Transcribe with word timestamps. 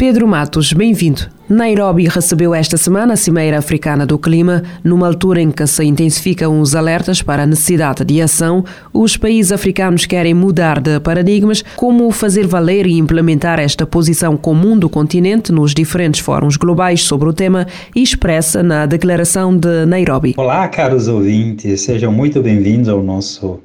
Pedro 0.00 0.26
Matos, 0.26 0.72
bem-vindo. 0.72 1.28
Nairobi 1.46 2.08
recebeu 2.08 2.54
esta 2.54 2.78
semana 2.78 3.12
a 3.12 3.16
Cimeira 3.18 3.58
Africana 3.58 4.06
do 4.06 4.18
Clima, 4.18 4.62
numa 4.82 5.06
altura 5.06 5.42
em 5.42 5.50
que 5.50 5.66
se 5.66 5.84
intensificam 5.84 6.58
os 6.58 6.74
alertas 6.74 7.20
para 7.20 7.42
a 7.42 7.46
necessidade 7.46 8.02
de 8.02 8.22
ação. 8.22 8.64
Os 8.94 9.18
países 9.18 9.52
africanos 9.52 10.06
querem 10.06 10.32
mudar 10.32 10.80
de 10.80 10.98
paradigmas, 11.00 11.62
como 11.76 12.10
fazer 12.12 12.46
valer 12.46 12.86
e 12.86 12.96
implementar 12.96 13.60
esta 13.60 13.84
posição 13.84 14.38
comum 14.38 14.78
do 14.78 14.88
continente 14.88 15.52
nos 15.52 15.74
diferentes 15.74 16.20
fóruns 16.20 16.56
globais 16.56 17.02
sobre 17.02 17.28
o 17.28 17.32
tema, 17.34 17.66
expressa 17.94 18.62
na 18.62 18.86
Declaração 18.86 19.54
de 19.54 19.84
Nairobi. 19.84 20.32
Olá, 20.38 20.66
caros 20.68 21.08
ouvintes, 21.08 21.82
sejam 21.82 22.10
muito 22.10 22.40
bem-vindos 22.40 22.88
ao 22.88 23.02
nosso 23.02 23.60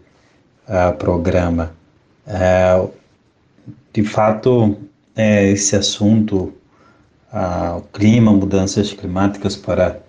uh, 0.67 0.93
programa. 0.99 1.71
Uh, 2.27 2.89
de 3.93 4.03
fato, 4.03 4.75
é, 5.15 5.49
esse 5.51 5.75
assunto, 5.75 6.53
o 7.33 7.81
clima, 7.93 8.31
mudanças 8.31 8.93
climáticas 8.93 9.55
para 9.55 9.99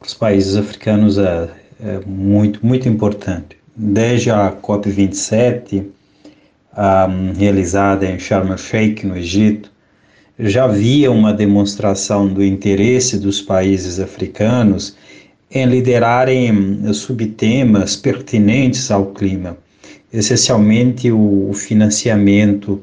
os 0.00 0.14
países 0.14 0.56
africanos 0.56 1.18
é, 1.18 1.48
é 1.80 2.00
muito, 2.06 2.64
muito 2.64 2.88
importante. 2.88 3.56
Desde 3.76 4.30
a 4.30 4.52
COP27, 4.52 5.84
um, 6.76 7.32
realizada 7.36 8.06
em 8.06 8.18
Sharm 8.18 8.50
el-Sheikh, 8.50 9.06
no 9.06 9.16
Egito, 9.16 9.70
já 10.38 10.64
havia 10.64 11.10
uma 11.10 11.32
demonstração 11.32 12.28
do 12.28 12.44
interesse 12.44 13.18
dos 13.18 13.40
países 13.40 13.98
africanos 13.98 14.96
em 15.50 15.66
liderarem 15.66 16.92
subtemas 16.92 17.96
pertinentes 17.96 18.90
ao 18.90 19.06
clima, 19.06 19.56
essencialmente 20.12 21.10
o 21.10 21.50
financiamento 21.54 22.80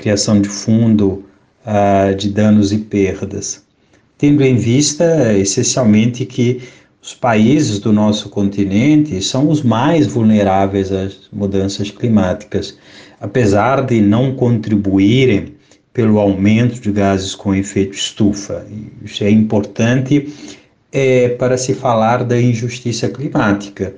criação 0.00 0.40
de 0.40 0.48
fundo 0.48 1.24
uh, 1.66 2.14
de 2.16 2.30
danos 2.30 2.72
e 2.72 2.78
perdas, 2.78 3.62
tendo 4.16 4.42
em 4.42 4.56
vista 4.56 5.34
essencialmente 5.34 6.24
que 6.24 6.62
os 7.02 7.12
países 7.12 7.78
do 7.78 7.92
nosso 7.92 8.30
continente 8.30 9.22
são 9.22 9.48
os 9.48 9.62
mais 9.62 10.06
vulneráveis 10.06 10.90
às 10.90 11.28
mudanças 11.30 11.90
climáticas, 11.90 12.78
apesar 13.20 13.84
de 13.84 14.00
não 14.00 14.34
contribuírem 14.34 15.54
pelo 15.92 16.18
aumento 16.18 16.80
de 16.80 16.90
gases 16.92 17.34
com 17.34 17.54
efeito 17.54 17.94
estufa. 17.94 18.66
Isso 19.04 19.22
é 19.22 19.30
importante 19.30 20.32
é, 20.90 21.28
para 21.30 21.58
se 21.58 21.74
falar 21.74 22.24
da 22.24 22.40
injustiça 22.40 23.08
climática, 23.08 23.94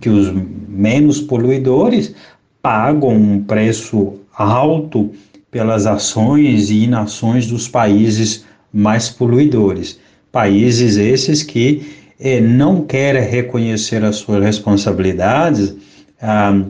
que 0.00 0.08
os 0.08 0.32
menos 0.68 1.20
poluidores 1.20 2.12
pagam 2.60 3.14
um 3.14 3.42
preço 3.42 4.18
alto 4.38 5.10
pelas 5.50 5.86
ações 5.86 6.70
e 6.70 6.84
inações 6.84 7.46
dos 7.46 7.68
países 7.68 8.44
mais 8.72 9.08
poluidores. 9.08 9.98
Países 10.30 10.96
esses 10.96 11.42
que 11.42 11.82
eh, 12.20 12.40
não 12.40 12.82
querem 12.82 13.22
reconhecer 13.22 14.04
as 14.04 14.16
suas 14.16 14.42
responsabilidades 14.42 15.74
ah, 16.20 16.60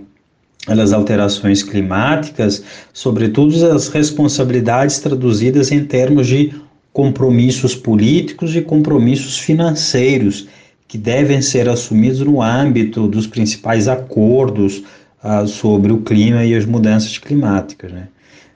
pelas 0.66 0.92
alterações 0.92 1.62
climáticas, 1.62 2.62
sobretudo 2.92 3.66
as 3.72 3.88
responsabilidades 3.88 4.98
traduzidas 4.98 5.72
em 5.72 5.84
termos 5.84 6.26
de 6.26 6.54
compromissos 6.92 7.74
políticos 7.74 8.54
e 8.54 8.60
compromissos 8.60 9.38
financeiros 9.38 10.46
que 10.86 10.98
devem 10.98 11.40
ser 11.42 11.68
assumidos 11.68 12.20
no 12.20 12.42
âmbito 12.42 13.06
dos 13.08 13.26
principais 13.26 13.88
acordos 13.88 14.82
ah, 15.22 15.46
sobre 15.46 15.92
o 15.92 16.02
clima 16.02 16.44
e 16.44 16.54
as 16.54 16.64
mudanças 16.64 17.18
climáticas. 17.18 17.92
Né? 17.92 18.08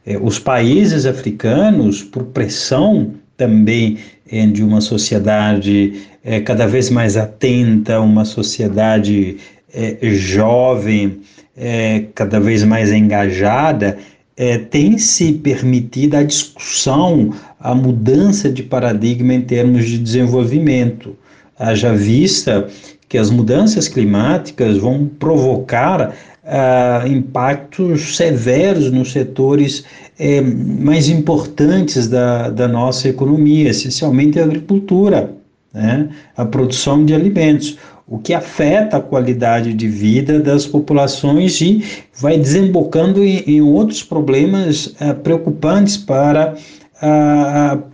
É, 0.04 0.18
os 0.18 0.38
países 0.38 1.06
africanos, 1.06 2.02
por 2.02 2.24
pressão 2.24 3.14
também 3.36 3.98
é, 4.30 4.46
de 4.46 4.62
uma 4.62 4.80
sociedade 4.80 6.02
é, 6.24 6.40
cada 6.40 6.66
vez 6.66 6.90
mais 6.90 7.16
atenta, 7.16 8.00
uma 8.00 8.24
sociedade 8.24 9.36
é, 9.72 9.96
jovem, 10.02 11.20
é, 11.56 12.04
cada 12.14 12.38
vez 12.40 12.64
mais 12.64 12.92
engajada, 12.92 13.98
é, 14.36 14.58
tem 14.58 14.98
se 14.98 15.32
permitido 15.32 16.16
a 16.16 16.22
discussão, 16.22 17.34
a 17.60 17.74
mudança 17.74 18.50
de 18.50 18.62
paradigma 18.62 19.34
em 19.34 19.42
termos 19.42 19.86
de 19.86 19.98
desenvolvimento. 19.98 21.16
Haja 21.58 21.94
vista 21.94 22.66
que 23.08 23.18
as 23.18 23.30
mudanças 23.30 23.88
climáticas 23.88 24.78
vão 24.78 25.06
provocar 25.06 26.14
uh, 26.44 27.06
impactos 27.06 28.16
severos 28.16 28.90
nos 28.90 29.12
setores 29.12 29.84
eh, 30.18 30.40
mais 30.40 31.08
importantes 31.08 32.08
da, 32.08 32.50
da 32.50 32.68
nossa 32.68 33.08
economia, 33.08 33.70
essencialmente 33.70 34.38
a 34.38 34.44
agricultura, 34.44 35.32
né? 35.72 36.08
a 36.36 36.44
produção 36.44 37.04
de 37.04 37.14
alimentos, 37.14 37.78
o 38.06 38.18
que 38.18 38.34
afeta 38.34 38.98
a 38.98 39.00
qualidade 39.00 39.72
de 39.72 39.88
vida 39.88 40.38
das 40.38 40.66
populações 40.66 41.60
e 41.60 41.82
vai 42.20 42.36
desembocando 42.36 43.24
em, 43.24 43.38
em 43.46 43.60
outros 43.62 44.02
problemas 44.02 44.86
uh, 44.86 45.14
preocupantes 45.22 45.96
para 45.96 46.56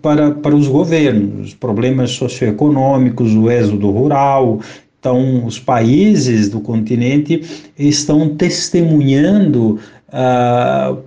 para, 0.02 0.32
para 0.32 0.54
os 0.54 0.68
governos, 0.68 1.54
problemas 1.54 2.10
socioeconômicos, 2.10 3.34
o 3.34 3.50
êxodo 3.50 3.90
rural, 3.90 4.60
então, 5.00 5.44
os 5.44 5.58
países 5.60 6.48
do 6.48 6.60
continente 6.60 7.42
estão 7.78 8.30
testemunhando 8.30 9.78
uh, 10.08 10.98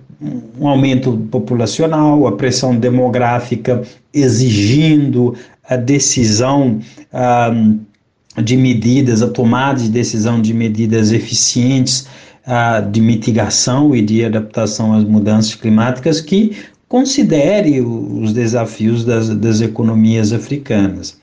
um 0.58 0.66
aumento 0.66 1.16
populacional, 1.30 2.26
a 2.26 2.32
pressão 2.32 2.74
demográfica 2.74 3.82
exigindo 4.14 5.34
a 5.68 5.76
decisão 5.76 6.80
uh, 7.12 8.42
de 8.42 8.56
medidas, 8.56 9.20
a 9.20 9.28
tomada 9.28 9.80
de 9.80 9.90
decisão 9.90 10.40
de 10.40 10.54
medidas 10.54 11.12
eficientes 11.12 12.06
uh, 12.46 12.90
de 12.90 13.00
mitigação 13.00 13.94
e 13.94 14.00
de 14.00 14.24
adaptação 14.24 14.94
às 14.94 15.04
mudanças 15.04 15.54
climáticas 15.54 16.20
que 16.20 16.56
considere 16.88 17.80
os 17.80 18.32
desafios 18.32 19.04
das, 19.04 19.28
das 19.30 19.60
economias 19.60 20.32
africanas. 20.32 21.20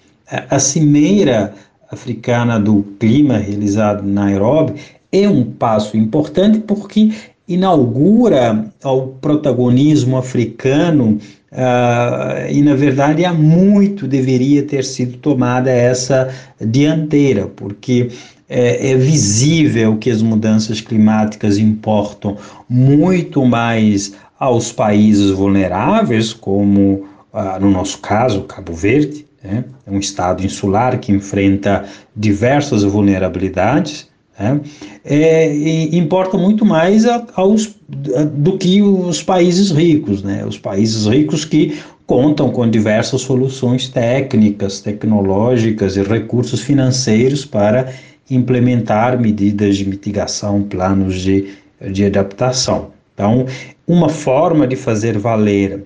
A 0.49 0.59
cimeira 0.59 1.55
africana 1.91 2.59
do 2.59 2.83
clima, 2.99 3.37
realizado 3.37 4.03
na 4.03 4.25
Nairobi, 4.25 4.73
é 5.11 5.27
um 5.27 5.43
passo 5.43 5.97
importante 5.97 6.59
porque 6.59 7.11
inaugura 7.47 8.71
o 8.83 9.07
protagonismo 9.07 10.17
africano 10.17 11.17
uh, 11.51 12.51
e, 12.51 12.61
na 12.61 12.75
verdade, 12.75 13.25
há 13.25 13.33
muito 13.33 14.07
deveria 14.07 14.61
ter 14.63 14.83
sido 14.83 15.17
tomada 15.17 15.71
essa 15.71 16.31
dianteira, 16.61 17.47
porque 17.47 18.09
é, 18.47 18.91
é, 18.91 18.95
visível 18.95 19.97
que 19.97 20.11
as 20.11 20.21
mudanças 20.21 20.79
climáticas 20.79 21.57
importam 21.57 22.37
muito 22.69 23.43
mais 23.45 24.13
aos 24.39 24.71
países 24.71 25.31
vulneráveis, 25.31 26.31
como 26.31 27.05
uh, 27.33 27.59
no 27.59 27.71
nosso 27.71 27.97
caso, 27.97 28.41
Cabo 28.43 28.73
Verde, 28.73 29.25
né? 29.43 29.63
É 29.85 29.91
um 29.91 29.99
estado 29.99 30.45
insular 30.45 30.99
que 30.99 31.11
enfrenta 31.11 31.85
diversas 32.15 32.83
vulnerabilidades. 32.83 34.07
Né? 34.37 34.61
É, 35.03 35.53
e 35.53 35.97
importa 35.97 36.37
muito 36.37 36.65
mais 36.65 37.05
a, 37.05 37.25
aos, 37.35 37.75
a, 38.15 38.23
do 38.23 38.57
que 38.57 38.81
os 38.81 39.21
países 39.21 39.71
ricos, 39.71 40.23
né? 40.23 40.45
Os 40.45 40.57
países 40.57 41.05
ricos 41.05 41.43
que 41.45 41.79
contam 42.05 42.49
com 42.49 42.67
diversas 42.67 43.21
soluções 43.21 43.87
técnicas, 43.87 44.81
tecnológicas 44.81 45.95
e 45.95 46.01
recursos 46.01 46.61
financeiros 46.61 47.45
para 47.45 47.93
implementar 48.31 49.19
medidas 49.19 49.77
de 49.77 49.87
mitigação, 49.87 50.63
planos 50.63 51.21
de, 51.21 51.53
de 51.91 52.05
adaptação. 52.05 52.91
Então, 53.13 53.45
uma 53.85 54.09
forma 54.09 54.65
de 54.65 54.75
fazer 54.75 55.17
valer 55.17 55.83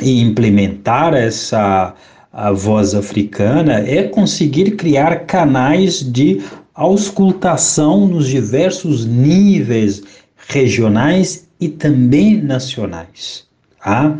e 0.00 0.20
implementar 0.20 1.14
essa 1.14 1.94
a 2.32 2.50
voz 2.52 2.94
africana 2.94 3.80
é 3.80 4.04
conseguir 4.04 4.72
criar 4.72 5.26
canais 5.26 6.02
de 6.02 6.40
auscultação 6.74 8.06
nos 8.06 8.26
diversos 8.26 9.04
níveis 9.04 10.02
regionais 10.48 11.46
e 11.60 11.68
também 11.68 12.42
nacionais. 12.42 13.44
tá? 13.82 14.16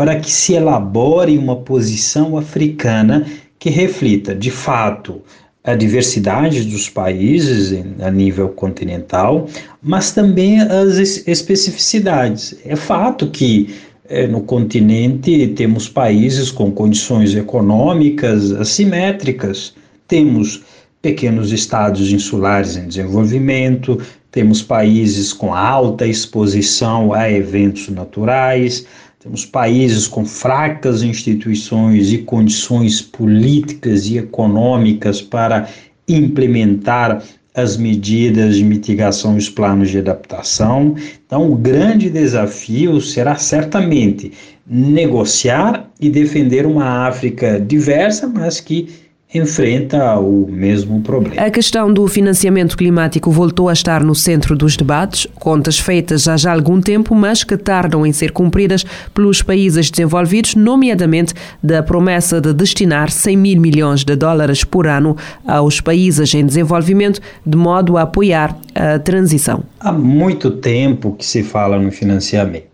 para 0.00 0.18
que 0.18 0.32
se 0.32 0.54
elabore 0.54 1.36
uma 1.36 1.56
posição 1.56 2.38
africana 2.38 3.26
que 3.58 3.68
reflita, 3.68 4.34
de 4.34 4.50
fato, 4.50 5.20
a 5.62 5.74
diversidade 5.74 6.64
dos 6.64 6.88
países 6.88 7.84
a 8.00 8.10
nível 8.10 8.48
continental, 8.48 9.46
mas 9.82 10.10
também 10.10 10.58
as 10.58 10.96
especificidades. 11.26 12.54
É 12.64 12.74
fato 12.74 13.26
que 13.26 13.74
é, 14.10 14.26
no 14.26 14.40
continente 14.40 15.46
temos 15.48 15.88
países 15.88 16.50
com 16.50 16.72
condições 16.72 17.34
econômicas 17.36 18.50
assimétricas, 18.50 19.72
temos 20.08 20.62
pequenos 21.00 21.52
estados 21.52 22.12
insulares 22.12 22.76
em 22.76 22.88
desenvolvimento, 22.88 23.98
temos 24.32 24.62
países 24.62 25.32
com 25.32 25.54
alta 25.54 26.06
exposição 26.06 27.14
a 27.14 27.30
eventos 27.30 27.88
naturais, 27.88 28.84
temos 29.20 29.46
países 29.46 30.08
com 30.08 30.24
fracas 30.24 31.02
instituições 31.02 32.12
e 32.12 32.18
condições 32.18 33.00
políticas 33.00 34.06
e 34.06 34.18
econômicas 34.18 35.22
para 35.22 35.68
implementar 36.08 37.22
as 37.60 37.76
medidas 37.76 38.56
de 38.56 38.64
mitigação 38.64 39.34
e 39.34 39.38
os 39.38 39.48
planos 39.48 39.90
de 39.90 39.98
adaptação. 39.98 40.94
Então, 41.24 41.50
o 41.50 41.56
grande 41.56 42.10
desafio 42.10 43.00
será 43.00 43.36
certamente 43.36 44.32
negociar 44.66 45.90
e 46.00 46.08
defender 46.08 46.66
uma 46.66 47.06
África 47.06 47.60
diversa, 47.60 48.26
mas 48.26 48.60
que 48.60 48.88
enfrenta 49.32 50.18
o 50.18 50.46
mesmo 50.50 51.00
problema. 51.02 51.40
A 51.40 51.50
questão 51.50 51.92
do 51.92 52.06
financiamento 52.08 52.76
climático 52.76 53.30
voltou 53.30 53.68
a 53.68 53.72
estar 53.72 54.02
no 54.02 54.14
centro 54.14 54.56
dos 54.56 54.76
debates, 54.76 55.26
contas 55.36 55.78
feitas 55.78 56.24
já 56.24 56.50
há 56.50 56.52
algum 56.52 56.80
tempo, 56.80 57.14
mas 57.14 57.44
que 57.44 57.56
tardam 57.56 58.04
em 58.04 58.12
ser 58.12 58.32
cumpridas 58.32 58.84
pelos 59.14 59.40
países 59.40 59.90
desenvolvidos, 59.90 60.56
nomeadamente 60.56 61.32
da 61.62 61.82
promessa 61.82 62.40
de 62.40 62.52
destinar 62.52 63.10
100 63.10 63.36
mil 63.36 63.60
milhões 63.60 64.04
de 64.04 64.16
dólares 64.16 64.64
por 64.64 64.88
ano 64.88 65.16
aos 65.46 65.80
países 65.80 66.34
em 66.34 66.44
desenvolvimento, 66.44 67.20
de 67.46 67.56
modo 67.56 67.96
a 67.96 68.02
apoiar 68.02 68.56
a 68.74 68.98
transição. 68.98 69.62
Há 69.78 69.92
muito 69.92 70.50
tempo 70.50 71.14
que 71.16 71.24
se 71.24 71.44
fala 71.44 71.78
no 71.78 71.92
financiamento. 71.92 72.68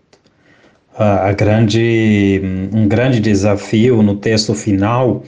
A 0.97 1.31
grande, 1.33 2.41
um 2.73 2.87
grande 2.87 3.19
desafio 3.19 4.01
no 4.01 4.15
texto 4.15 4.55
final 4.55 5.23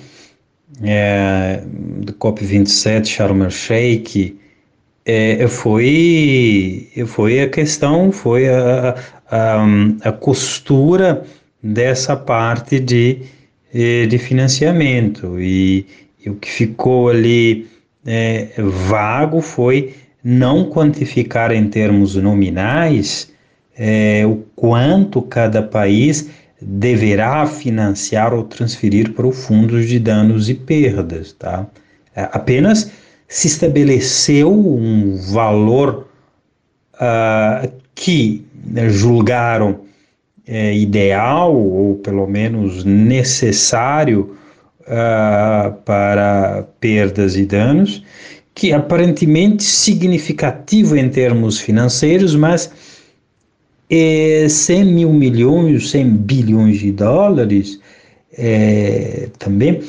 é, 0.84 1.62
do 1.66 2.14
COP27 2.14 3.06
Sharm 3.06 3.44
el 3.44 3.52
Sheikh 3.52 4.38
é, 5.06 5.48
foi, 5.48 6.88
foi 7.08 7.42
a 7.42 7.50
questão, 7.50 8.12
foi 8.12 8.48
a, 8.48 8.96
a, 9.30 9.66
a 10.04 10.12
costura 10.12 11.24
dessa 11.62 12.16
parte 12.16 12.80
de, 12.80 13.22
de 13.74 14.18
financiamento. 14.18 15.40
E, 15.40 15.86
e 16.24 16.30
o 16.30 16.36
que 16.36 16.50
ficou 16.50 17.10
ali 17.10 17.68
é, 18.06 18.50
vago 18.58 19.42
foi 19.42 19.96
não 20.24 20.70
quantificar 20.70 21.52
em 21.52 21.68
termos 21.68 22.16
nominais 22.16 23.32
é, 23.78 24.26
o 24.26 24.44
quanto 24.56 25.22
cada 25.22 25.62
país 25.64 26.30
deverá 26.62 27.46
financiar 27.46 28.34
ou 28.34 28.44
transferir 28.44 29.14
para 29.14 29.28
o 29.28 29.32
fundo 29.32 29.82
de 29.84 30.00
danos 30.00 30.50
e 30.50 30.54
perdas, 30.54 31.34
tá? 31.34 31.66
É, 32.16 32.28
apenas 32.32 32.92
se 33.28 33.48
estabeleceu 33.48 34.52
um 34.52 35.16
valor 35.32 36.08
uh, 36.96 37.72
que 37.94 38.46
né, 38.66 38.90
julgaram 38.90 39.82
é, 40.48 40.76
ideal 40.76 41.56
ou 41.56 41.96
pelo 41.96 42.26
menos 42.28 42.84
necessário 42.84 44.36
uh, 44.82 45.72
para 45.86 46.68
perdas 46.80 47.36
e 47.36 47.46
danos, 47.46 48.04
que 48.56 48.74
aparentemente 48.74 49.64
significativo 49.64 50.98
em 50.98 51.08
termos 51.08 51.60
financeiros, 51.60 52.36
mas 52.36 52.72
é, 53.90 54.48
100 54.48 54.86
mil 54.86 55.14
milhões, 55.14 55.90
100 55.90 56.10
bilhões 56.10 56.80
de 56.80 56.92
dólares, 56.92 57.80
é, 58.38 59.30
também 59.40 59.82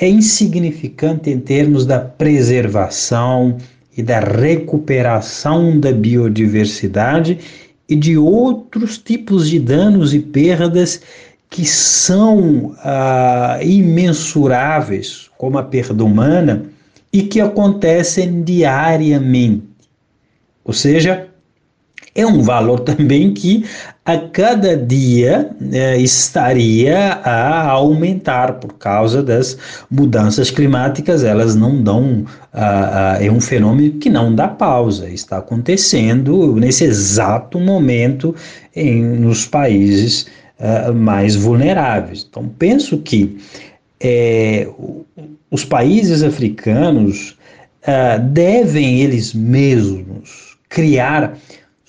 é 0.00 0.08
insignificante 0.08 1.30
em 1.30 1.38
termos 1.38 1.86
da 1.86 2.00
preservação 2.00 3.56
e 3.96 4.02
da 4.02 4.20
recuperação 4.20 5.78
da 5.78 5.92
biodiversidade 5.92 7.38
e 7.88 7.96
de 7.96 8.18
outros 8.18 8.98
tipos 8.98 9.48
de 9.48 9.58
danos 9.58 10.12
e 10.12 10.20
perdas 10.20 11.00
que 11.50 11.64
são 11.64 12.74
ah, 12.84 13.58
imensuráveis, 13.62 15.30
como 15.38 15.58
a 15.58 15.62
perda 15.62 16.04
humana, 16.04 16.66
e 17.12 17.22
que 17.22 17.40
acontecem 17.40 18.42
diariamente. 18.42 19.64
Ou 20.64 20.74
seja, 20.74 21.27
é 22.18 22.26
um 22.26 22.42
valor 22.42 22.80
também 22.84 23.32
que 23.32 23.64
a 24.04 24.18
cada 24.18 24.76
dia 24.76 25.50
é, 25.72 25.96
estaria 25.98 27.12
a 27.22 27.70
aumentar 27.70 28.54
por 28.54 28.72
causa 28.74 29.22
das 29.22 29.56
mudanças 29.90 30.50
climáticas. 30.50 31.22
Elas 31.22 31.54
não 31.54 31.80
dão, 31.82 32.24
é 33.20 33.30
um 33.30 33.40
fenômeno 33.40 33.98
que 33.98 34.10
não 34.10 34.34
dá 34.34 34.48
pausa, 34.48 35.08
está 35.08 35.38
acontecendo 35.38 36.56
nesse 36.56 36.84
exato 36.84 37.60
momento 37.60 38.34
em, 38.74 39.02
nos 39.04 39.46
países 39.46 40.26
uh, 40.58 40.92
mais 40.94 41.36
vulneráveis. 41.36 42.26
Então, 42.28 42.50
penso 42.58 42.98
que 42.98 43.36
é, 44.00 44.68
os 45.50 45.64
países 45.64 46.22
africanos 46.22 47.36
devem 48.32 49.00
eles 49.00 49.32
mesmos 49.32 50.58
criar 50.68 51.38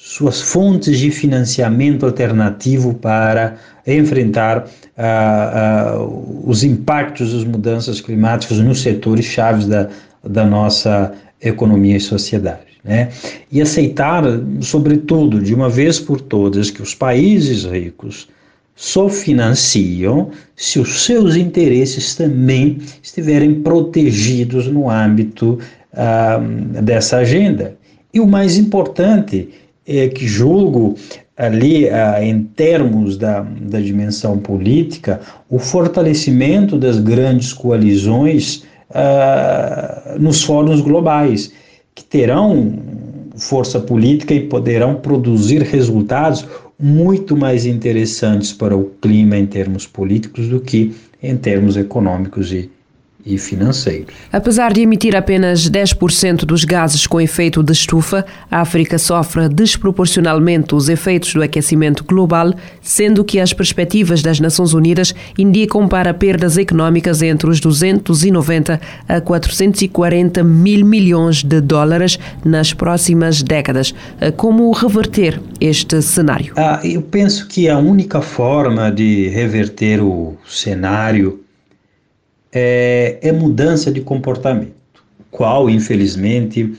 suas 0.02 0.40
fontes 0.40 0.98
de 0.98 1.12
financiamento 1.12 2.06
alternativo 2.06 2.94
para 2.94 3.58
enfrentar 3.86 4.66
uh, 4.66 6.00
uh, 6.00 6.50
os 6.50 6.64
impactos 6.64 7.34
das 7.34 7.44
mudanças 7.44 8.00
climáticas 8.00 8.60
nos 8.60 8.82
setores 8.82 9.26
chaves 9.26 9.68
da, 9.68 9.90
da 10.24 10.46
nossa 10.46 11.14
economia 11.42 11.98
e 11.98 12.00
sociedade. 12.00 12.80
Né? 12.82 13.10
E 13.52 13.62
aceitar, 13.62 14.24
sobretudo, 14.62 15.42
de 15.42 15.54
uma 15.54 15.70
vez 15.70 16.00
por 16.00 16.22
todas, 16.22 16.72
que 16.72 16.82
os 16.82 16.96
países 16.96 17.66
ricos 17.66 18.30
só 18.78 19.10
financiam 19.10 20.32
se 20.56 20.80
os 20.80 21.04
seus 21.04 21.36
interesses 21.36 22.16
também 22.16 22.78
estiverem 23.04 23.56
protegidos 23.56 24.66
no 24.66 24.90
âmbito 24.90 25.60
uh, 25.92 26.82
dessa 26.82 27.18
agenda. 27.18 27.78
E 28.14 28.22
o 28.22 28.26
mais 28.26 28.58
importante 28.58 29.50
é, 29.90 30.08
que 30.08 30.28
julgo 30.28 30.96
ali, 31.36 31.90
ah, 31.90 32.24
em 32.24 32.44
termos 32.44 33.18
da, 33.18 33.42
da 33.42 33.80
dimensão 33.80 34.38
política, 34.38 35.20
o 35.50 35.58
fortalecimento 35.58 36.78
das 36.78 37.00
grandes 37.00 37.52
coalizões 37.52 38.64
ah, 38.92 40.16
nos 40.20 40.44
fóruns 40.44 40.82
globais, 40.82 41.52
que 41.96 42.04
terão 42.04 42.74
força 43.36 43.80
política 43.80 44.34
e 44.34 44.42
poderão 44.42 44.96
produzir 44.96 45.62
resultados 45.64 46.46
muito 46.78 47.36
mais 47.36 47.66
interessantes 47.66 48.54
para 48.54 48.76
o 48.76 48.92
clima 49.02 49.38
em 49.38 49.46
termos 49.46 49.88
políticos 49.88 50.48
do 50.48 50.60
que 50.60 50.94
em 51.22 51.36
termos 51.36 51.76
econômicos 51.78 52.52
e 52.52 52.70
e 53.26 53.38
financeiros. 53.38 54.14
Apesar 54.32 54.72
de 54.72 54.82
emitir 54.82 55.16
apenas 55.16 55.70
10% 55.70 56.46
dos 56.46 56.64
gases 56.64 57.06
com 57.06 57.20
efeito 57.20 57.62
de 57.62 57.74
estufa, 57.74 58.26
a 58.50 58.62
África 58.62 58.98
sofre 58.98 59.50
desproporcionalmente 59.50 60.74
os 60.74 60.88
efeitos 60.88 61.34
do 61.34 61.44
aquecimento 61.44 62.04
global, 62.04 62.54
sendo 62.82 63.24
que 63.24 63.40
as 63.40 63.52
perspectivas 63.52 64.22
das 64.22 64.40
Nações 64.40 64.74
Unidas 64.74 65.14
indicam 65.38 65.88
para 65.88 66.14
perdas 66.14 66.58
económicas 66.58 67.22
entre 67.22 67.50
os 67.50 67.60
290 67.60 68.80
a 69.08 69.22
440 69.22 70.44
mil 70.44 70.86
milhões 70.86 71.44
de 71.44 71.60
dólares 71.60 72.18
nas 72.44 72.74
próximas 72.74 73.44
décadas. 73.44 73.94
Como 74.38 74.72
reverter 74.72 75.42
este 75.60 76.02
cenário? 76.02 76.54
Ah, 76.56 76.80
eu 76.84 77.02
penso 77.02 77.48
que 77.48 77.68
a 77.68 77.78
única 77.78 78.22
forma 78.22 78.90
de 78.90 79.28
reverter 79.30 80.02
o 80.02 80.38
cenário 80.48 81.42
é, 82.52 83.18
é 83.22 83.32
mudança 83.32 83.92
de 83.92 84.02
comportamento, 84.02 84.74
qual, 85.32 85.70
infelizmente, 85.70 86.76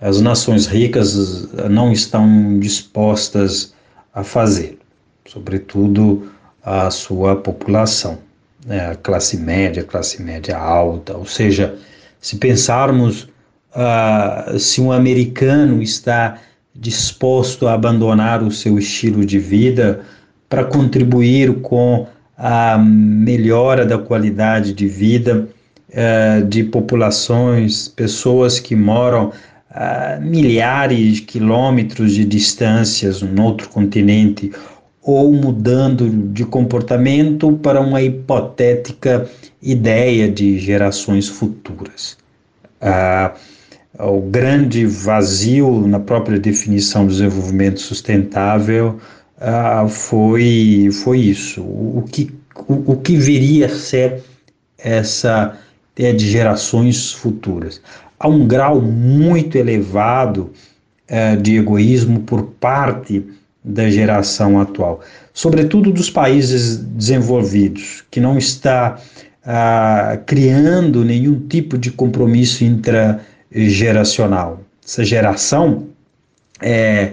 as 0.00 0.20
nações 0.20 0.66
ricas 0.66 1.52
não 1.68 1.92
estão 1.92 2.58
dispostas 2.58 3.74
a 4.14 4.22
fazer, 4.22 4.78
sobretudo 5.26 6.30
a 6.62 6.90
sua 6.90 7.36
população, 7.36 8.18
né, 8.64 8.90
a 8.90 8.94
classe 8.94 9.36
média, 9.36 9.82
classe 9.82 10.22
média 10.22 10.56
alta, 10.56 11.16
ou 11.16 11.26
seja, 11.26 11.76
se 12.20 12.36
pensarmos 12.36 13.28
uh, 13.74 14.58
se 14.58 14.80
um 14.80 14.92
americano 14.92 15.82
está 15.82 16.38
disposto 16.74 17.66
a 17.66 17.74
abandonar 17.74 18.42
o 18.42 18.50
seu 18.50 18.78
estilo 18.78 19.24
de 19.24 19.38
vida 19.38 20.02
para 20.48 20.64
contribuir 20.64 21.60
com 21.60 22.06
a 22.38 22.78
melhora 22.78 23.84
da 23.84 23.98
qualidade 23.98 24.72
de 24.72 24.86
vida 24.86 25.48
uh, 25.90 26.44
de 26.46 26.62
populações, 26.62 27.88
pessoas 27.88 28.60
que 28.60 28.76
moram 28.76 29.32
a 29.70 30.18
milhares 30.20 31.16
de 31.16 31.22
quilômetros 31.22 32.14
de 32.14 32.24
distâncias 32.24 33.20
num 33.20 33.42
outro 33.42 33.68
continente 33.68 34.52
ou 35.02 35.32
mudando 35.32 36.08
de 36.32 36.44
comportamento 36.44 37.52
para 37.62 37.80
uma 37.80 38.02
hipotética 38.02 39.28
ideia 39.62 40.30
de 40.30 40.58
gerações 40.58 41.28
futuras. 41.28 42.16
O 43.98 44.20
grande 44.20 44.84
vazio 44.86 45.86
na 45.86 45.98
própria 45.98 46.38
definição 46.38 47.06
do 47.06 47.12
desenvolvimento 47.12 47.80
sustentável 47.80 48.98
ah, 49.40 49.86
foi, 49.88 50.88
foi 50.92 51.18
isso. 51.20 51.62
O, 51.62 52.04
que, 52.10 52.30
o, 52.66 52.92
o 52.92 52.96
que 52.96 53.16
viria 53.16 53.66
a 53.66 53.68
ser 53.68 54.22
essa 54.76 55.56
ideia 55.96 56.14
de 56.14 56.28
gerações 56.28 57.12
futuras? 57.12 57.80
Há 58.18 58.28
um 58.28 58.46
grau 58.46 58.80
muito 58.80 59.56
elevado 59.56 60.52
ah, 61.08 61.36
de 61.36 61.56
egoísmo 61.56 62.20
por 62.20 62.42
parte 62.60 63.24
da 63.64 63.88
geração 63.90 64.60
atual, 64.60 65.00
sobretudo 65.34 65.92
dos 65.92 66.08
países 66.08 66.76
desenvolvidos, 66.76 68.04
que 68.10 68.18
não 68.20 68.38
está 68.38 68.98
ah, 69.44 70.18
criando 70.26 71.04
nenhum 71.04 71.46
tipo 71.48 71.76
de 71.76 71.90
compromisso 71.90 72.64
intrageracional. 72.64 74.60
Essa 74.84 75.04
geração 75.04 75.88
é, 76.60 77.12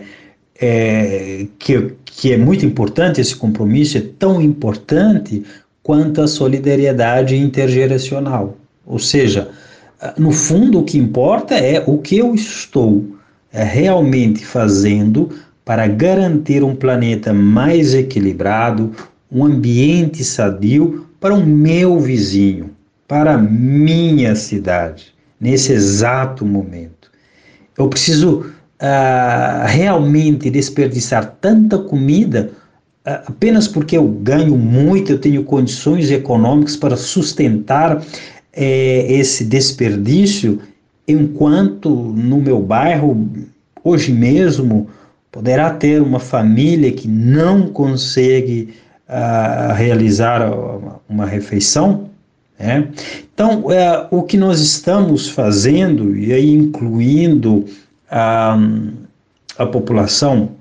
é, 0.60 1.48
que, 1.60 1.94
que 2.06 2.34
é 2.34 2.38
muito 2.38 2.66
importante, 2.66 3.20
esse 3.20 3.36
compromisso 3.36 3.98
é 3.98 4.04
tão 4.18 4.42
importante 4.42 5.44
quanto 5.84 6.22
a 6.22 6.28
solidariedade 6.28 7.36
intergeracional. 7.36 8.58
Ou 8.86 9.00
seja, 9.00 9.50
no 10.18 10.32
fundo, 10.32 10.80
o 10.80 10.84
que 10.84 10.98
importa 10.98 11.56
é 11.56 11.84
o 11.86 11.98
que 11.98 12.18
eu 12.18 12.34
estou 12.34 13.06
é, 13.52 13.64
realmente 13.64 14.46
fazendo 14.46 15.30
para 15.64 15.88
garantir 15.88 16.64
um 16.64 16.76
planeta 16.76 17.34
mais 17.34 17.94
equilibrado, 17.94 18.92
um 19.32 19.46
ambiente 19.46 20.24
sadio 20.24 21.08
para 21.20 21.34
o 21.34 21.46
meu 21.46 22.00
vizinho, 22.00 22.72
para 23.08 23.34
a 23.34 23.38
minha 23.38 24.36
cidade, 24.36 25.14
nesse 25.40 25.72
exato 25.72 26.46
momento. 26.46 27.12
Eu 27.78 27.90
preciso 27.90 28.46
realmente 29.68 30.50
desperdiçar 30.50 31.38
tanta 31.40 31.78
comida 31.78 32.52
apenas 33.06 33.68
porque 33.68 33.96
eu 33.96 34.08
ganho 34.08 34.58
muito, 34.58 35.12
eu 35.12 35.20
tenho 35.20 35.44
condições 35.44 36.10
econômicas 36.12 36.76
para 36.76 36.98
sustentar 36.98 38.04
eh, 38.52 39.06
esse 39.08 39.46
desperdício, 39.46 40.60
enquanto 41.08 41.90
no 41.90 42.42
meu 42.42 42.60
bairro, 42.60 43.30
hoje 43.84 44.12
mesmo, 44.12 44.90
poderá 45.32 45.70
ter 45.70 46.02
uma 46.02 46.20
família 46.20 46.92
que 46.92 47.08
não 47.08 47.68
consegue 47.68 48.74
realizar 49.76 50.42
uma, 51.08 51.26
refeição. 51.26 52.10
Né? 52.58 52.88
Então, 53.34 53.66
uh, 53.66 54.08
o 54.10 54.24
que 54.24 54.38
nós 54.38 54.60
estamos 54.60 55.30
fazendo, 55.30 56.18
e 56.18 56.34
aí 56.34 56.52
incluindo 56.52 57.66
a, 58.10 58.58
a 59.58 59.66
população 59.66 60.52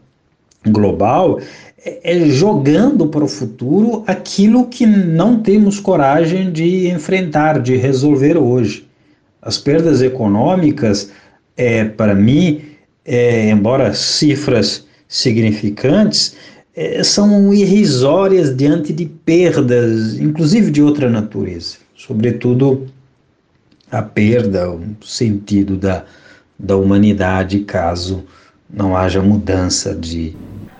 global, 0.66 1.40
é, 1.84 2.16
é 2.16 2.28
jogando 2.28 3.06
para 3.06 3.24
o 3.24 3.28
futuro 3.28 4.02
aquilo 4.06 4.66
que 4.66 4.86
não 4.86 5.40
temos 5.40 5.78
coragem 5.78 6.50
de 6.50 6.88
enfrentar, 6.88 7.60
de 7.60 7.76
resolver 7.76 8.36
hoje. 8.36 8.86
As 9.42 9.58
perdas 9.58 10.00
econômicas, 10.00 11.10
é, 11.56 11.84
para 11.84 12.14
mim, 12.14 12.62
é, 13.04 13.50
embora 13.50 13.92
cifras 13.92 14.86
significantes, 15.06 16.34
é, 16.74 17.02
são 17.04 17.52
irrisórias 17.52 18.56
diante 18.56 18.92
de 18.92 19.06
perdas, 19.06 20.18
inclusive 20.18 20.70
de 20.70 20.82
outra 20.82 21.08
natureza, 21.08 21.76
sobretudo 21.94 22.86
a 23.90 24.02
perda, 24.02 24.70
o 24.70 24.82
sentido 25.04 25.76
da, 25.76 26.04
da 26.58 26.76
humanidade, 26.76 27.60
caso 27.60 28.24
não 28.68 28.96
haja 28.96 29.20
mudança 29.20 29.94
de 29.94 30.34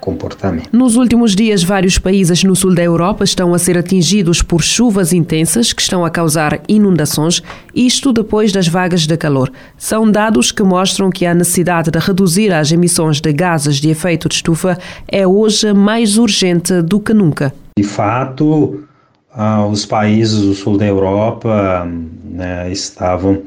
comportamento. 0.05 0.69
Nos 0.71 0.97
últimos 0.97 1.35
dias, 1.35 1.63
vários 1.63 1.97
países 1.97 2.45
no 2.45 2.55
sul 2.55 2.75
da 2.75 2.83
Europa 2.83 3.25
estão 3.25 3.55
a 3.55 3.59
ser 3.59 3.79
atingidos 3.79 4.43
por 4.43 4.63
chuvas 4.63 5.15
intensas 5.15 5.73
que 5.73 5.81
estão 5.81 6.05
a 6.05 6.11
causar 6.11 6.61
inundações, 6.69 7.43
isto 7.75 8.13
depois 8.13 8.53
das 8.53 8.69
vagas 8.69 9.07
de 9.07 9.17
calor. 9.17 9.51
São 9.79 10.11
dados 10.11 10.53
que 10.53 10.63
mostram 10.63 11.09
que 11.11 11.25
a 11.25 11.33
necessidade 11.33 11.91
de 11.91 11.99
reduzir 11.99 12.53
as 12.53 12.71
emissões 12.71 13.19
de 13.19 13.33
gases 13.33 13.77
de 13.77 13.89
efeito 13.89 14.29
de 14.29 14.35
estufa 14.35 14.79
é 15.09 15.27
hoje 15.27 15.73
mais 15.73 16.19
urgente 16.19 16.83
do 16.83 17.01
que 17.01 17.15
nunca. 17.15 17.55
De 17.79 17.85
fato, 17.85 18.85
ah, 19.33 19.67
os 19.67 19.87
países 19.87 20.43
do 20.43 20.53
sul 20.53 20.77
da 20.77 20.85
Europa 20.85 21.89
né, 22.25 22.71
estavam 22.71 23.43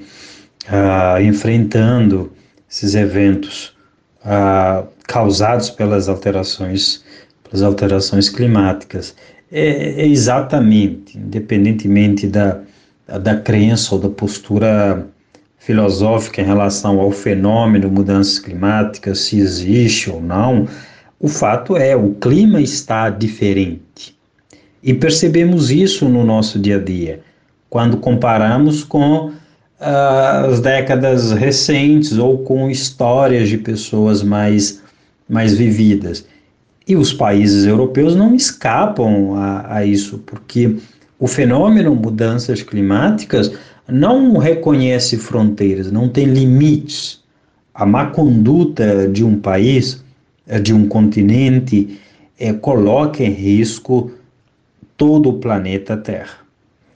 ah, 0.67 1.21
enfrentando 1.21 2.31
esses 2.69 2.95
eventos 2.95 3.75
ah, 4.23 4.83
causados 5.07 5.69
pelas 5.69 6.09
alterações, 6.09 7.03
pelas 7.43 7.61
alterações 7.61 8.29
climáticas. 8.29 9.15
É, 9.51 10.01
é 10.01 10.07
exatamente, 10.07 11.17
independentemente 11.17 12.27
da, 12.27 12.59
da 13.07 13.37
crença 13.37 13.95
ou 13.95 14.01
da 14.01 14.09
postura 14.09 15.07
filosófica 15.57 16.41
em 16.41 16.45
relação 16.45 16.99
ao 16.99 17.11
fenômeno 17.11 17.89
mudanças 17.89 18.39
climáticas, 18.39 19.19
se 19.19 19.39
existe 19.39 20.09
ou 20.09 20.21
não, 20.21 20.67
o 21.19 21.27
fato 21.27 21.75
é 21.75 21.95
o 21.95 22.13
clima 22.13 22.61
está 22.61 23.09
diferente. 23.09 24.17
E 24.83 24.93
percebemos 24.93 25.71
isso 25.71 26.07
no 26.07 26.23
nosso 26.23 26.59
dia 26.59 26.77
a 26.77 26.83
dia, 26.83 27.21
quando 27.69 27.97
comparamos 27.97 28.83
com 28.83 29.31
as 29.79 30.59
décadas 30.59 31.31
recentes 31.31 32.17
ou 32.17 32.39
com 32.39 32.69
histórias 32.69 33.47
de 33.47 33.57
pessoas 33.57 34.23
mais 34.23 34.81
mais 35.29 35.53
vividas. 35.53 36.25
E 36.87 36.95
os 36.95 37.11
países 37.13 37.65
europeus 37.65 38.15
não 38.15 38.33
escapam 38.33 39.35
a, 39.35 39.77
a 39.77 39.85
isso, 39.85 40.19
porque 40.19 40.77
o 41.19 41.27
fenômeno 41.27 41.93
mudanças 41.93 42.61
climáticas 42.61 43.51
não 43.87 44.37
reconhece 44.37 45.17
fronteiras, 45.17 45.91
não 45.91 46.07
tem 46.07 46.25
limites. 46.25 47.21
A 47.73 47.85
má 47.85 48.07
conduta 48.07 49.07
de 49.07 49.23
um 49.23 49.37
país, 49.37 50.03
de 50.63 50.73
um 50.73 50.87
continente, 50.87 51.99
é, 52.39 52.53
coloca 52.53 53.21
em 53.21 53.31
risco 53.31 54.11
todo 54.95 55.29
o 55.29 55.39
planeta 55.39 55.97
Terra. 55.97 56.37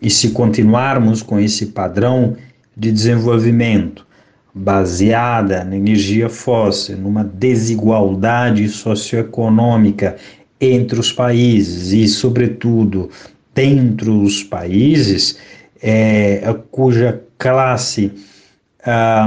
E 0.01 0.09
se 0.09 0.29
continuarmos 0.29 1.21
com 1.21 1.39
esse 1.39 1.67
padrão 1.67 2.35
de 2.81 2.91
desenvolvimento, 2.91 4.07
baseada 4.51 5.63
na 5.63 5.77
energia 5.77 6.27
fóssil, 6.27 6.97
numa 6.97 7.23
desigualdade 7.23 8.67
socioeconômica 8.67 10.17
entre 10.59 10.99
os 10.99 11.11
países 11.11 11.93
e, 11.93 12.07
sobretudo, 12.07 13.11
dentro 13.53 14.21
dos 14.21 14.43
países, 14.43 15.37
é, 15.79 16.41
cuja 16.71 17.21
classe, 17.37 18.11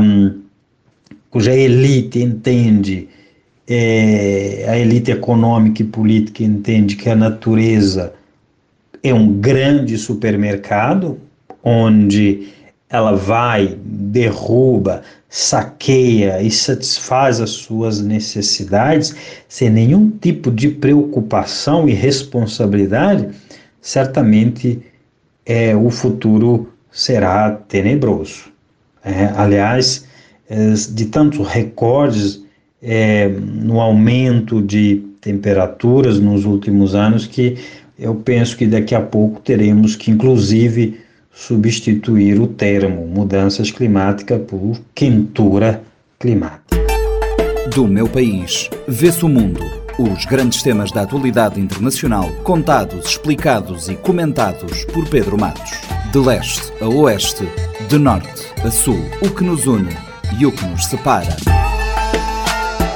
um, 0.02 0.40
cuja 1.30 1.54
elite 1.54 2.20
entende, 2.20 3.08
é, 3.68 4.66
a 4.68 4.76
elite 4.76 5.12
econômica 5.12 5.80
e 5.80 5.86
política 5.86 6.42
entende 6.42 6.96
que 6.96 7.08
a 7.08 7.14
natureza 7.14 8.14
é 9.00 9.14
um 9.14 9.32
grande 9.32 9.96
supermercado 9.96 11.20
onde 11.62 12.48
ela 12.94 13.16
vai, 13.16 13.76
derruba, 13.84 15.02
saqueia 15.28 16.40
e 16.40 16.48
satisfaz 16.48 17.40
as 17.40 17.50
suas 17.50 18.00
necessidades 18.00 19.14
sem 19.48 19.68
nenhum 19.68 20.10
tipo 20.10 20.48
de 20.48 20.68
preocupação 20.68 21.88
e 21.88 21.92
responsabilidade, 21.92 23.28
certamente 23.80 24.80
é, 25.44 25.74
o 25.74 25.90
futuro 25.90 26.72
será 26.92 27.50
tenebroso. 27.50 28.44
É, 29.04 29.32
aliás, 29.36 30.06
é, 30.48 30.72
de 30.72 31.06
tantos 31.06 31.48
recordes 31.48 32.44
é, 32.80 33.28
no 33.28 33.80
aumento 33.80 34.62
de 34.62 35.02
temperaturas 35.20 36.20
nos 36.20 36.44
últimos 36.44 36.94
anos 36.94 37.26
que 37.26 37.58
eu 37.98 38.14
penso 38.14 38.56
que 38.56 38.66
daqui 38.66 38.94
a 38.94 39.00
pouco 39.00 39.40
teremos 39.40 39.96
que, 39.96 40.10
inclusive, 40.10 41.03
substituir 41.34 42.40
o 42.40 42.46
termo 42.46 43.06
mudanças 43.06 43.70
climáticas 43.70 44.40
por 44.46 44.80
quentura 44.94 45.82
climática. 46.18 46.78
Do 47.74 47.88
meu 47.88 48.08
país, 48.08 48.70
vê-se 48.86 49.24
o 49.24 49.28
mundo 49.28 49.84
Os 49.96 50.24
grandes 50.24 50.60
temas 50.60 50.90
da 50.90 51.02
atualidade 51.02 51.60
internacional, 51.60 52.28
contados, 52.42 53.10
explicados 53.10 53.88
e 53.88 53.94
comentados 53.94 54.84
por 54.86 55.08
Pedro 55.08 55.38
Matos. 55.38 55.70
De 56.10 56.18
leste 56.18 56.72
a 56.80 56.88
oeste, 56.88 57.48
de 57.88 57.96
norte 57.96 58.44
a 58.64 58.72
sul, 58.72 58.98
o 59.22 59.30
que 59.30 59.44
nos 59.44 59.66
une 59.66 59.96
e 60.36 60.46
o 60.46 60.50
que 60.50 60.66
nos 60.66 60.86
separa. 60.86 61.36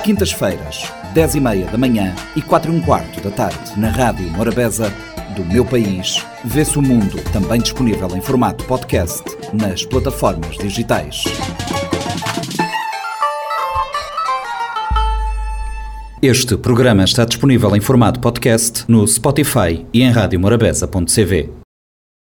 Quintas-feiras, 0.03 0.93
10 1.15 1.37
e 1.37 1.41
meia 1.41 1.67
da 1.67 1.79
manhã 1.79 2.17
e 2.35 2.43
4 2.43 2.73
e 2.73 2.77
um 2.77 2.81
quarto 2.81 3.21
da 3.21 3.31
tarde, 3.31 3.79
na 3.79 3.91
Rádio 3.91 4.29
Morabeza, 4.31 4.93
do 5.37 5.45
meu 5.45 5.65
país, 5.65 6.27
vê-se 6.45 6.79
o 6.79 6.83
mundo, 6.83 7.17
também 7.33 7.61
disponível 7.61 8.09
em 8.17 8.21
formato 8.21 8.65
podcast 8.65 9.25
nas 9.53 9.85
plataformas 9.85 10.57
digitais. 10.57 11.25
Este 16.21 16.57
programa 16.57 17.05
está 17.05 17.25
disponível 17.25 17.75
em 17.77 17.81
formato 17.81 18.19
podcast 18.19 18.85
no 18.89 19.07
Spotify 19.07 19.87
e 19.93 20.03
em 20.03 20.11
radiomorabeza.cv. 20.11 21.58